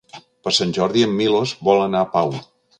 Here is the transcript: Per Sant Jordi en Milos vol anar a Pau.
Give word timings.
Per 0.47 0.53
Sant 0.59 0.73
Jordi 0.77 1.05
en 1.09 1.15
Milos 1.21 1.55
vol 1.71 1.85
anar 1.87 2.03
a 2.07 2.11
Pau. 2.19 2.37